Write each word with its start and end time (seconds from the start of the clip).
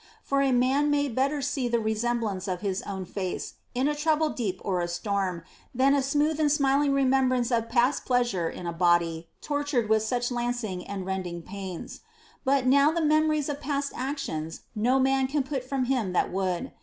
For 0.23 0.41
a 0.41 0.51
man 0.51 0.89
may 0.89 1.09
better 1.09 1.43
see 1.43 1.67
the 1.67 1.79
resemblance 1.79 2.47
of 2.47 2.61
his 2.61 2.81
own 2.87 3.05
face 3.05 3.53
in 3.75 3.87
a 3.87 3.93
troubled 3.93 4.33
deep 4.35 4.59
or 4.65 4.81
a 4.81 4.87
storm, 4.87 5.43
than 5.75 5.93
a 5.93 6.01
smooth 6.01 6.39
and 6.39 6.51
smiling 6.51 6.91
remembrance 6.91 7.51
of 7.51 7.69
past 7.69 8.03
pleasure 8.03 8.49
in 8.49 8.65
a 8.65 8.73
body 8.73 9.29
tortured 9.41 9.89
with 9.89 10.01
such 10.01 10.31
lancing 10.31 10.83
and 10.87 11.05
rending 11.05 11.43
pains. 11.43 11.99
But 12.43 12.65
now 12.65 12.89
the 12.89 13.05
memories 13.05 13.47
of 13.47 13.61
past 13.61 13.93
actions 13.95 14.61
no 14.73 14.97
man 14.99 15.27
can 15.27 15.43
put 15.43 15.63
from 15.63 15.85
him 15.85 16.13
that 16.13 16.31
would. 16.31 16.71